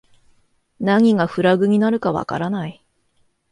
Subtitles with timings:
[0.79, 2.83] 何がフラグになるかわからない